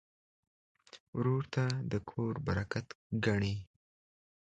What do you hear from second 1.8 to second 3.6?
د کور برکت ګڼې.